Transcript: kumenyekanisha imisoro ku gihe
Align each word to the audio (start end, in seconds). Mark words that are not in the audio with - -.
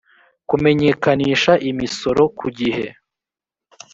kumenyekanisha 0.49 1.51
imisoro 1.69 2.23
ku 2.37 2.47
gihe 2.57 2.87